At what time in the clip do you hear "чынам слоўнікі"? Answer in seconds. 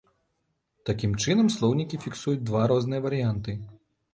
1.25-1.99